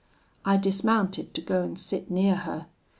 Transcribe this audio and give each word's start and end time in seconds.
I 0.43 0.57
dismounted 0.57 1.35
to 1.35 1.41
go 1.41 1.61
and 1.61 1.77
sit 1.77 2.09
near 2.09 2.33
her. 2.37 2.65